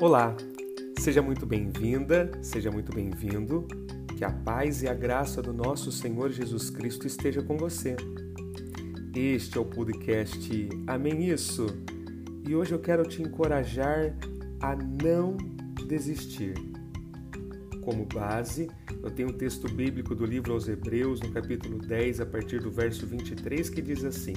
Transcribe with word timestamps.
Olá, 0.00 0.34
seja 0.98 1.20
muito 1.20 1.44
bem-vinda, 1.44 2.30
seja 2.40 2.70
muito 2.70 2.90
bem-vindo. 2.90 3.68
Que 4.16 4.24
a 4.24 4.30
paz 4.30 4.82
e 4.82 4.88
a 4.88 4.94
graça 4.94 5.42
do 5.42 5.52
nosso 5.52 5.92
Senhor 5.92 6.30
Jesus 6.30 6.70
Cristo 6.70 7.06
esteja 7.06 7.42
com 7.42 7.58
você. 7.58 7.96
Este 9.14 9.58
é 9.58 9.60
o 9.60 9.64
podcast 9.66 10.70
Amém 10.86 11.28
Isso 11.28 11.66
e 12.48 12.54
hoje 12.54 12.72
eu 12.72 12.78
quero 12.78 13.06
te 13.06 13.20
encorajar 13.20 14.16
a 14.58 14.74
não 14.74 15.36
desistir. 15.86 16.54
Como 17.82 18.06
base, 18.06 18.70
eu 19.02 19.10
tenho 19.10 19.28
um 19.28 19.34
texto 19.34 19.68
bíblico 19.68 20.14
do 20.14 20.24
livro 20.24 20.54
aos 20.54 20.66
Hebreus, 20.66 21.20
no 21.20 21.30
capítulo 21.30 21.76
10, 21.76 22.22
a 22.22 22.26
partir 22.26 22.62
do 22.62 22.70
verso 22.70 23.06
23, 23.06 23.68
que 23.68 23.82
diz 23.82 24.02
assim: 24.02 24.32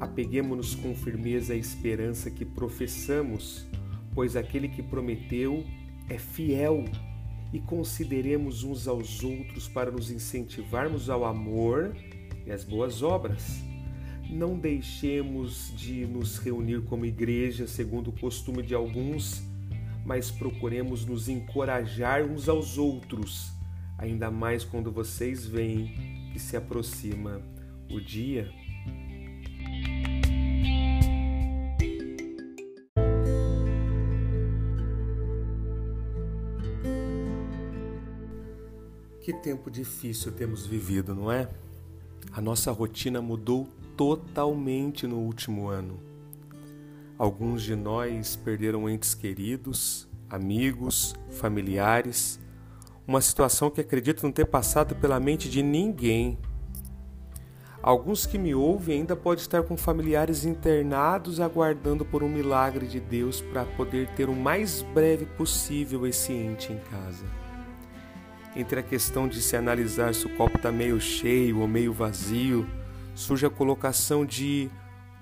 Apeguemos-nos 0.00 0.74
com 0.74 0.94
firmeza 0.94 1.52
à 1.52 1.56
esperança 1.56 2.30
que 2.30 2.46
professamos 2.46 3.66
pois 4.14 4.36
aquele 4.36 4.68
que 4.68 4.82
prometeu 4.82 5.64
é 6.08 6.18
fiel 6.18 6.84
e 7.52 7.60
consideremos 7.60 8.64
uns 8.64 8.88
aos 8.88 9.22
outros 9.22 9.68
para 9.68 9.90
nos 9.90 10.10
incentivarmos 10.10 11.10
ao 11.10 11.24
amor 11.24 11.94
e 12.46 12.50
às 12.50 12.64
boas 12.64 13.02
obras. 13.02 13.62
Não 14.30 14.58
deixemos 14.58 15.72
de 15.76 16.06
nos 16.06 16.38
reunir 16.38 16.82
como 16.84 17.04
igreja, 17.04 17.66
segundo 17.66 18.08
o 18.08 18.18
costume 18.18 18.62
de 18.62 18.74
alguns, 18.74 19.42
mas 20.04 20.30
procuremos 20.30 21.04
nos 21.04 21.28
encorajar 21.28 22.24
uns 22.24 22.48
aos 22.48 22.78
outros, 22.78 23.52
ainda 23.98 24.30
mais 24.30 24.64
quando 24.64 24.90
vocês 24.90 25.46
veem 25.46 25.92
que 26.32 26.38
se 26.38 26.56
aproxima 26.56 27.42
o 27.90 28.00
dia 28.00 28.50
Que 39.22 39.32
tempo 39.32 39.70
difícil 39.70 40.32
temos 40.32 40.66
vivido, 40.66 41.14
não 41.14 41.30
é? 41.30 41.48
A 42.32 42.40
nossa 42.40 42.72
rotina 42.72 43.22
mudou 43.22 43.68
totalmente 43.96 45.06
no 45.06 45.18
último 45.18 45.68
ano. 45.68 46.00
Alguns 47.16 47.62
de 47.62 47.76
nós 47.76 48.34
perderam 48.34 48.90
entes 48.90 49.14
queridos, 49.14 50.08
amigos, 50.28 51.14
familiares, 51.30 52.40
uma 53.06 53.20
situação 53.20 53.70
que 53.70 53.80
acredito 53.80 54.24
não 54.24 54.32
ter 54.32 54.46
passado 54.46 54.96
pela 54.96 55.20
mente 55.20 55.48
de 55.48 55.62
ninguém. 55.62 56.36
Alguns 57.80 58.26
que 58.26 58.38
me 58.38 58.56
ouvem 58.56 59.02
ainda 59.02 59.14
podem 59.14 59.42
estar 59.42 59.62
com 59.62 59.76
familiares 59.76 60.44
internados 60.44 61.38
aguardando 61.38 62.04
por 62.04 62.24
um 62.24 62.28
milagre 62.28 62.88
de 62.88 62.98
Deus 62.98 63.40
para 63.40 63.64
poder 63.64 64.08
ter 64.16 64.28
o 64.28 64.34
mais 64.34 64.82
breve 64.82 65.26
possível 65.26 66.08
esse 66.08 66.32
ente 66.32 66.72
em 66.72 66.78
casa 66.90 67.41
entre 68.54 68.80
a 68.80 68.82
questão 68.82 69.26
de 69.26 69.40
se 69.40 69.56
analisar 69.56 70.14
se 70.14 70.26
o 70.26 70.36
copo 70.36 70.56
está 70.56 70.70
meio 70.70 71.00
cheio 71.00 71.60
ou 71.60 71.68
meio 71.68 71.92
vazio, 71.92 72.66
surge 73.14 73.46
a 73.46 73.50
colocação 73.50 74.24
de 74.24 74.70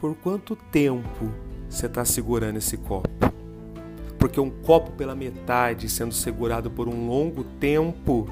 por 0.00 0.14
quanto 0.16 0.56
tempo 0.56 1.32
você 1.68 1.86
está 1.86 2.04
segurando 2.04 2.56
esse 2.56 2.76
copo. 2.76 3.08
Porque 4.18 4.40
um 4.40 4.50
copo 4.50 4.92
pela 4.92 5.14
metade 5.14 5.88
sendo 5.88 6.12
segurado 6.12 6.70
por 6.70 6.88
um 6.88 7.06
longo 7.08 7.44
tempo 7.44 8.28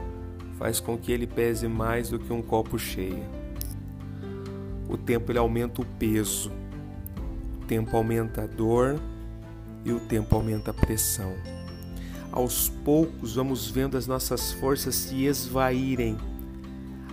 faz 0.58 0.80
com 0.80 0.98
que 0.98 1.12
ele 1.12 1.26
pese 1.26 1.68
mais 1.68 2.10
do 2.10 2.18
que 2.18 2.32
um 2.32 2.42
copo 2.42 2.78
cheio. 2.78 3.24
O 4.88 4.96
tempo 4.96 5.30
ele 5.30 5.38
aumenta 5.38 5.80
o 5.80 5.84
peso, 5.84 6.50
o 7.62 7.64
tempo 7.66 7.96
aumenta 7.96 8.42
a 8.42 8.46
dor 8.46 8.98
e 9.84 9.92
o 9.92 10.00
tempo 10.00 10.34
aumenta 10.34 10.70
a 10.72 10.74
pressão 10.74 11.34
aos 12.32 12.68
poucos 12.68 13.34
vamos 13.34 13.70
vendo 13.70 13.96
as 13.96 14.06
nossas 14.06 14.52
forças 14.52 14.94
se 14.94 15.24
esvaírem. 15.24 16.16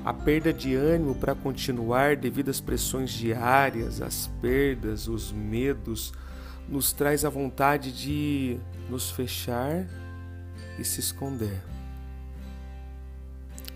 A 0.03 0.13
perda 0.13 0.53
de 0.53 0.75
ânimo 0.75 1.15
para 1.15 1.33
continuar 1.33 2.15
devido 2.15 2.49
às 2.49 2.61
pressões 2.61 3.11
diárias, 3.11 4.01
as 4.01 4.27
perdas, 4.39 5.07
os 5.07 5.31
medos, 5.31 6.13
nos 6.69 6.93
traz 6.93 7.25
a 7.25 7.29
vontade 7.29 7.91
de 7.91 8.59
nos 8.89 9.09
fechar 9.09 9.87
e 10.77 10.83
se 10.83 10.99
esconder. 10.99 11.59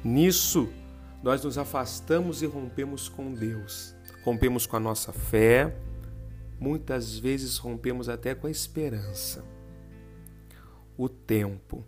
Nisso, 0.03 0.69
nós 1.23 1.43
nos 1.43 1.57
afastamos 1.57 2.41
e 2.43 2.45
rompemos 2.45 3.09
com 3.09 3.33
Deus, 3.33 3.95
rompemos 4.23 4.67
com 4.67 4.77
a 4.77 4.79
nossa 4.79 5.11
fé, 5.11 5.75
muitas 6.59 7.17
vezes 7.17 7.57
rompemos 7.57 8.07
até 8.07 8.35
com 8.35 8.45
a 8.45 8.51
esperança 8.51 9.43
o 10.99 11.07
tempo. 11.07 11.85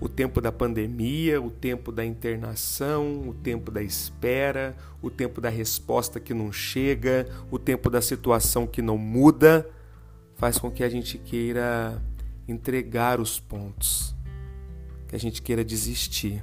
O 0.00 0.08
tempo 0.08 0.40
da 0.40 0.50
pandemia, 0.50 1.40
o 1.40 1.50
tempo 1.50 1.92
da 1.92 2.04
internação, 2.04 3.28
o 3.28 3.32
tempo 3.32 3.70
da 3.70 3.80
espera, 3.80 4.76
o 5.00 5.08
tempo 5.08 5.40
da 5.40 5.48
resposta 5.48 6.18
que 6.18 6.34
não 6.34 6.50
chega, 6.50 7.28
o 7.48 7.60
tempo 7.60 7.88
da 7.88 8.02
situação 8.02 8.66
que 8.66 8.82
não 8.82 8.98
muda, 8.98 9.70
faz 10.34 10.58
com 10.58 10.68
que 10.68 10.82
a 10.82 10.88
gente 10.88 11.16
queira 11.16 12.02
entregar 12.48 13.20
os 13.20 13.38
pontos, 13.38 14.16
que 15.06 15.14
a 15.14 15.18
gente 15.18 15.40
queira 15.40 15.64
desistir. 15.64 16.42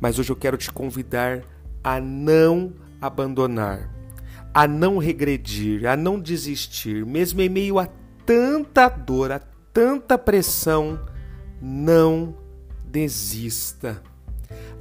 Mas 0.00 0.18
hoje 0.18 0.30
eu 0.30 0.36
quero 0.36 0.56
te 0.56 0.72
convidar 0.72 1.42
a 1.82 2.00
não 2.00 2.72
abandonar, 3.02 3.92
a 4.54 4.66
não 4.66 4.96
regredir, 4.96 5.86
a 5.86 5.94
não 5.94 6.18
desistir, 6.18 7.04
mesmo 7.04 7.42
em 7.42 7.50
meio 7.50 7.78
a 7.78 7.86
tanta 8.24 8.88
dor, 8.88 9.30
a 9.30 9.53
tanta 9.74 10.16
pressão, 10.16 11.00
não 11.60 12.34
desista. 12.86 14.00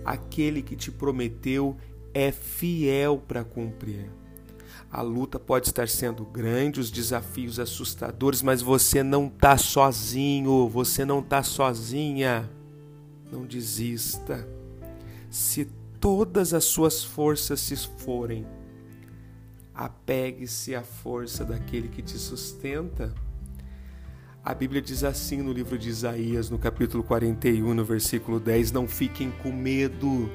Aquele 0.05 0.61
que 0.61 0.75
te 0.75 0.91
prometeu 0.91 1.75
é 2.13 2.31
fiel 2.31 3.17
para 3.17 3.43
cumprir. 3.43 4.09
A 4.91 5.01
luta 5.01 5.39
pode 5.39 5.69
estar 5.69 5.89
sendo 5.89 6.23
grande, 6.23 6.79
os 6.79 6.91
desafios 6.91 7.59
assustadores, 7.59 8.43
mas 8.43 8.61
você 8.61 9.01
não 9.01 9.25
está 9.25 9.57
sozinho, 9.57 10.69
você 10.69 11.03
não 11.03 11.19
está 11.19 11.41
sozinha. 11.41 12.47
Não 13.31 13.47
desista. 13.47 14.47
Se 15.31 15.65
todas 15.99 16.53
as 16.53 16.65
suas 16.65 17.03
forças 17.03 17.59
se 17.59 17.75
forem, 17.75 18.45
apegue-se 19.73 20.75
à 20.75 20.83
força 20.83 21.43
daquele 21.43 21.87
que 21.87 22.03
te 22.03 22.19
sustenta. 22.19 23.11
A 24.45 24.53
Bíblia 24.53 24.81
diz 24.81 25.05
assim 25.05 25.41
no 25.41 25.53
livro 25.53 25.77
de 25.77 25.87
Isaías, 25.87 26.49
no 26.49 26.59
capítulo 26.59 27.01
41, 27.01 27.73
no 27.73 27.85
versículo 27.85 28.41
10: 28.41 28.73
Não 28.73 28.85
fiquem 28.85 29.31
com 29.41 29.53
medo, 29.53 30.29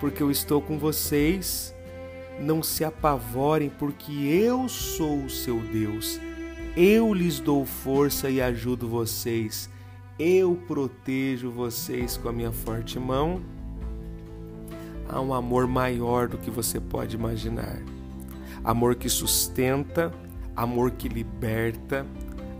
porque 0.00 0.22
eu 0.22 0.30
estou 0.30 0.62
com 0.62 0.78
vocês. 0.78 1.74
Não 2.40 2.62
se 2.62 2.84
apavorem, 2.84 3.68
porque 3.68 4.12
eu 4.12 4.66
sou 4.66 5.24
o 5.24 5.28
seu 5.28 5.60
Deus. 5.60 6.18
Eu 6.74 7.12
lhes 7.12 7.38
dou 7.38 7.66
força 7.66 8.30
e 8.30 8.40
ajudo 8.40 8.88
vocês. 8.88 9.68
Eu 10.18 10.56
protejo 10.66 11.50
vocês 11.50 12.16
com 12.16 12.30
a 12.30 12.32
minha 12.32 12.50
forte 12.50 12.98
mão. 12.98 13.42
Há 15.06 15.20
um 15.20 15.34
amor 15.34 15.66
maior 15.66 16.28
do 16.28 16.38
que 16.38 16.50
você 16.50 16.80
pode 16.80 17.14
imaginar. 17.14 17.78
Amor 18.64 18.94
que 18.94 19.10
sustenta, 19.10 20.10
amor 20.56 20.92
que 20.92 21.10
liberta, 21.10 22.06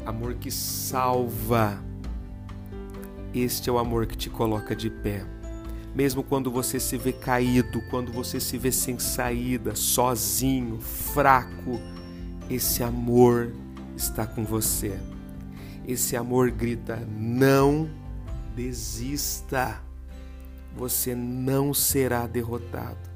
amor 0.04 0.34
que 0.34 0.50
salva. 0.50 1.82
Este 3.32 3.68
é 3.68 3.72
o 3.72 3.78
amor 3.78 4.06
que 4.06 4.16
te 4.16 4.30
coloca 4.30 4.74
de 4.76 4.90
pé. 4.90 5.24
Mesmo 5.94 6.22
quando 6.22 6.50
você 6.50 6.78
se 6.78 6.96
vê 6.96 7.12
caído, 7.12 7.80
quando 7.90 8.12
você 8.12 8.38
se 8.40 8.58
vê 8.58 8.70
sem 8.70 8.98
saída, 8.98 9.74
sozinho, 9.74 10.80
fraco, 10.80 11.80
esse 12.50 12.82
amor 12.82 13.52
está 13.96 14.26
com 14.26 14.44
você. 14.44 14.98
Esse 15.86 16.16
amor 16.16 16.50
grita: 16.50 16.96
não 17.16 17.88
desista. 18.54 19.80
Você 20.76 21.14
não 21.14 21.72
será 21.72 22.26
derrotado 22.26 23.14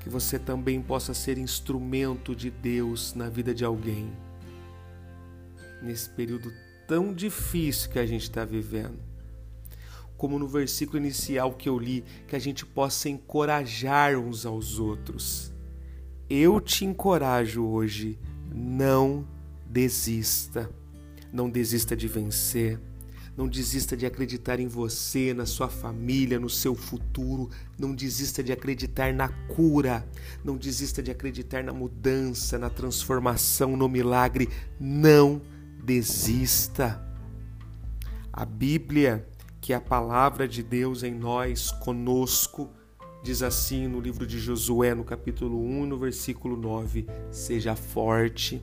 que 0.00 0.08
você 0.08 0.38
também 0.38 0.80
possa 0.80 1.12
ser 1.12 1.38
instrumento 1.38 2.34
de 2.34 2.50
Deus 2.50 3.14
na 3.14 3.28
vida 3.28 3.54
de 3.54 3.64
alguém 3.64 4.10
nesse 5.82 6.08
período 6.10 6.52
tão 6.90 7.14
difícil 7.14 7.88
que 7.88 8.00
a 8.00 8.04
gente 8.04 8.22
está 8.22 8.44
vivendo. 8.44 8.98
Como 10.16 10.40
no 10.40 10.48
versículo 10.48 10.98
inicial 10.98 11.52
que 11.52 11.68
eu 11.68 11.78
li, 11.78 12.04
que 12.26 12.34
a 12.34 12.38
gente 12.38 12.66
possa 12.66 13.08
encorajar 13.08 14.18
uns 14.18 14.44
aos 14.44 14.80
outros. 14.80 15.52
Eu 16.28 16.60
te 16.60 16.84
encorajo 16.84 17.64
hoje, 17.64 18.18
não 18.52 19.24
desista. 19.64 20.68
Não 21.32 21.48
desista 21.48 21.96
de 21.96 22.08
vencer. 22.08 22.80
Não 23.36 23.46
desista 23.46 23.96
de 23.96 24.04
acreditar 24.04 24.58
em 24.58 24.66
você, 24.66 25.32
na 25.32 25.46
sua 25.46 25.68
família, 25.68 26.40
no 26.40 26.50
seu 26.50 26.74
futuro. 26.74 27.48
Não 27.78 27.94
desista 27.94 28.42
de 28.42 28.52
acreditar 28.52 29.14
na 29.14 29.28
cura. 29.28 30.04
Não 30.44 30.56
desista 30.56 31.00
de 31.00 31.12
acreditar 31.12 31.62
na 31.62 31.72
mudança, 31.72 32.58
na 32.58 32.68
transformação, 32.68 33.76
no 33.76 33.88
milagre. 33.88 34.48
Não 34.78 35.34
desista. 35.36 35.59
A 38.32 38.44
Bíblia, 38.44 39.26
que 39.60 39.72
é 39.72 39.76
a 39.76 39.80
palavra 39.80 40.46
de 40.46 40.62
Deus 40.62 41.02
em 41.02 41.14
nós, 41.14 41.70
conosco, 41.70 42.70
diz 43.22 43.42
assim 43.42 43.86
no 43.88 44.00
livro 44.00 44.26
de 44.26 44.38
Josué, 44.38 44.94
no 44.94 45.04
capítulo 45.04 45.60
1, 45.60 45.86
no 45.86 45.98
versículo 45.98 46.56
9: 46.56 47.06
Seja 47.30 47.74
forte, 47.74 48.62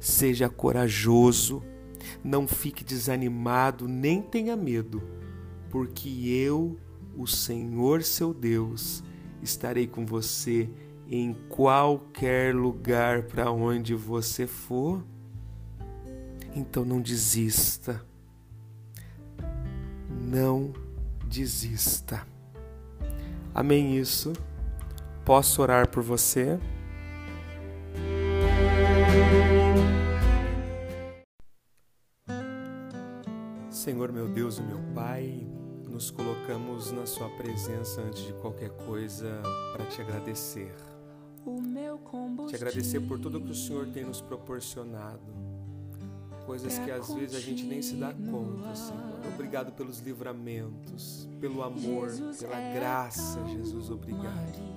seja 0.00 0.48
corajoso, 0.48 1.62
não 2.22 2.46
fique 2.46 2.84
desanimado, 2.84 3.86
nem 3.86 4.22
tenha 4.22 4.56
medo, 4.56 5.02
porque 5.70 6.08
eu, 6.28 6.78
o 7.16 7.26
Senhor 7.26 8.02
seu 8.02 8.32
Deus, 8.32 9.02
estarei 9.42 9.86
com 9.86 10.04
você 10.04 10.68
em 11.08 11.34
qualquer 11.48 12.54
lugar 12.54 13.24
para 13.24 13.50
onde 13.50 13.94
você 13.94 14.46
for. 14.46 15.04
Então 16.56 16.86
não 16.86 17.02
desista. 17.02 18.02
Não 20.08 20.72
desista. 21.26 22.26
Amém 23.54 23.98
isso. 23.98 24.32
Posso 25.22 25.60
orar 25.60 25.86
por 25.90 26.02
você? 26.02 26.58
Senhor 33.70 34.10
meu 34.10 34.26
Deus 34.26 34.56
e 34.56 34.62
meu 34.62 34.80
Pai, 34.94 35.46
nos 35.86 36.10
colocamos 36.10 36.90
na 36.90 37.04
Sua 37.04 37.28
presença 37.36 38.00
antes 38.00 38.24
de 38.24 38.32
qualquer 38.32 38.70
coisa 38.70 39.42
para 39.74 39.84
te 39.84 40.00
agradecer. 40.00 40.74
Te 42.48 42.56
agradecer 42.56 43.00
por 43.00 43.18
tudo 43.18 43.42
que 43.42 43.50
o 43.50 43.54
Senhor 43.54 43.86
tem 43.88 44.04
nos 44.04 44.22
proporcionado. 44.22 45.45
Coisas 46.46 46.78
que 46.78 46.90
às 46.92 47.12
vezes 47.12 47.34
a 47.34 47.40
gente 47.40 47.64
nem 47.64 47.82
se 47.82 47.96
dá 47.96 48.14
conta, 48.14 48.74
Senhor. 48.74 49.20
Obrigado 49.34 49.72
pelos 49.72 49.98
livramentos, 49.98 51.28
pelo 51.40 51.62
amor, 51.62 52.08
pela 52.38 52.60
é 52.60 52.74
graça, 52.74 53.44
Jesus, 53.48 53.90
obrigado. 53.90 54.76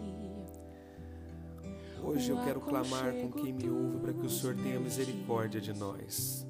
Hoje 2.04 2.32
eu 2.32 2.38
quero 2.44 2.60
clamar 2.60 3.14
com 3.14 3.32
quem 3.32 3.54
me 3.54 3.70
ouve 3.70 3.98
para 4.00 4.14
que 4.14 4.26
o 4.26 4.30
Senhor 4.30 4.56
tenha 4.56 4.80
misericórdia 4.80 5.62
de 5.62 5.74
nós. 5.74 6.48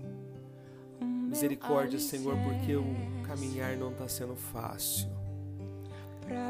Misericórdia, 1.02 2.00
Senhor, 2.00 2.38
porque 2.38 2.76
o 2.76 2.86
caminhar 3.28 3.76
não 3.76 3.92
está 3.92 4.08
sendo 4.08 4.36
fácil. 4.36 5.10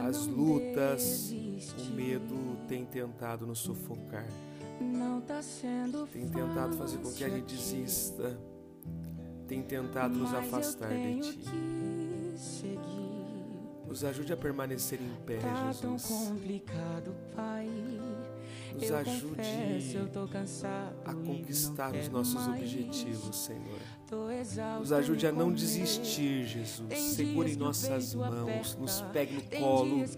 As 0.08 0.28
lutas, 0.28 1.32
o 1.32 1.94
medo 1.96 2.58
tem 2.68 2.86
tentado 2.86 3.48
nos 3.48 3.60
sufocar. 3.60 4.28
Tá 5.28 5.42
tem 6.12 6.28
tentado 6.30 6.76
fazer 6.78 6.98
com 6.98 7.12
que 7.12 7.24
a 7.24 7.30
gente 7.30 7.54
desista. 7.56 8.38
Tem 9.50 9.64
tentado 9.64 10.14
nos 10.14 10.32
afastar 10.32 10.90
de 10.90 11.22
Ti. 11.22 12.80
Nos 13.88 14.04
ajude 14.04 14.32
a 14.32 14.38
permanecer 14.38 15.02
em 15.02 15.16
pé, 15.26 15.40
tá 15.40 15.72
Jesus 15.72 16.32
nos 18.74 18.92
ajude 18.92 19.42
a 21.06 21.14
conquistar 21.14 21.96
os 21.96 22.10
nossos 22.10 22.48
objetivos, 22.48 23.36
Senhor. 23.36 23.80
Nos 24.80 24.92
ajude 24.92 25.28
a 25.28 25.32
não 25.32 25.52
desistir, 25.52 26.46
Jesus. 26.46 26.98
Segure 26.98 27.54
em 27.54 27.56
nossas 27.56 28.16
mãos, 28.16 28.76
nos 28.76 29.02
pegue 29.14 29.36
no 29.36 29.44
colo, 29.44 29.98
nos 29.98 30.16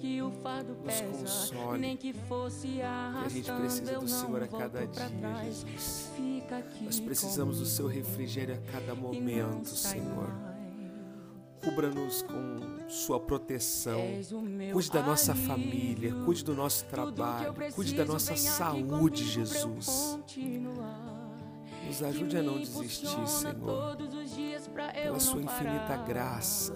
console. 1.20 1.98
Que 1.98 2.14
a 2.82 3.30
gente 3.30 3.52
precisa 3.52 4.00
do 4.00 4.08
Senhor 4.08 4.44
a 4.44 4.48
cada 4.48 4.86
dia, 4.86 5.44
Jesus. 5.44 6.12
Nós 6.82 7.00
precisamos 7.00 7.60
do 7.60 7.66
seu 7.66 7.88
refrigério 7.88 8.56
a 8.56 8.72
cada 8.72 8.96
momento, 8.96 9.70
Senhor. 9.70 10.51
Cubra-nos 11.64 12.24
com 12.24 12.90
sua 12.90 13.20
proteção. 13.20 14.02
Cuide 14.74 14.92
da 14.92 15.04
nossa 15.04 15.36
família, 15.36 16.14
cuide 16.26 16.44
do 16.44 16.56
nosso 16.56 16.86
trabalho, 16.86 17.54
cuide 17.74 17.94
da 17.96 18.04
nossa 18.04 18.36
saúde, 18.36 19.24
Jesus. 19.26 20.20
Nos 21.86 22.04
ajude 22.04 22.38
a 22.38 22.44
não 22.44 22.58
desistir, 22.58 23.28
Senhor. 23.28 23.98
Pela 24.94 25.20
sua 25.20 25.42
infinita 25.42 25.98
graça, 25.98 26.76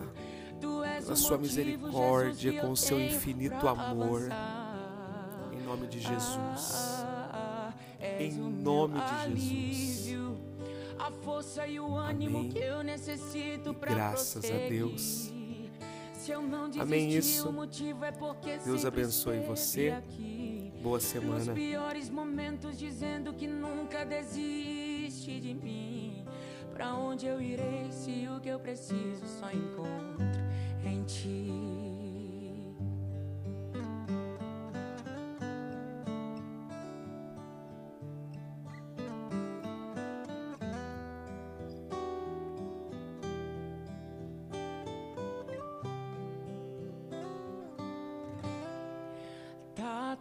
pela 0.60 1.16
sua 1.16 1.38
misericórdia, 1.38 2.62
com 2.62 2.72
o 2.72 2.78
seu 2.78 3.00
infinito 3.00 3.68
amor. 3.68 4.30
Em 5.52 5.62
nome 5.64 5.88
de 5.88 6.00
Jesus. 6.00 7.04
Em 8.20 8.32
nome 8.34 9.00
de 9.34 9.42
Jesus 9.42 10.55
a 11.06 11.12
força 11.12 11.68
e 11.68 11.80
o 11.80 11.96
ânimo 11.96 12.40
Amém. 12.40 12.50
que 12.50 12.58
eu 12.58 12.84
necessito 12.84 13.76
para 13.76 13.94
Graças 13.94 14.44
a 14.44 14.58
Deus. 14.68 15.32
Amém 16.80 17.16
isso. 17.16 17.48
É 17.48 18.58
Deus 18.66 18.86
abençoe 18.86 19.40
você. 19.42 19.90
Aqui, 19.90 20.74
Boa 20.82 21.00
semana. 21.00 21.54
Piores 21.54 22.10
momentos 22.10 22.80
dizendo 22.80 23.34
que 23.34 23.46
nunca 23.46 24.04
desiste 24.04 25.40
de 25.40 25.54
mim. 25.54 26.26
Para 26.74 26.96
onde 26.96 27.28
eu 27.28 27.40
irei 27.40 27.92
se 27.92 28.28
o 28.36 28.40
que 28.40 28.50
eu 28.50 28.60
preciso 28.60 29.28
só 29.28 29.52
encontro 29.52 30.42
em 30.84 31.04
ti? 31.04 31.95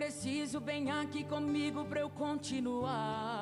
preciso, 0.00 0.58
vem 0.60 0.90
aqui 0.90 1.22
comigo 1.22 1.84
pra 1.84 2.00
eu 2.00 2.08
continuar. 2.08 3.39